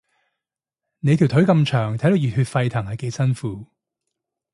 [1.01, 3.67] 你條腿咁長，睇到熱血沸騰係幾辛苦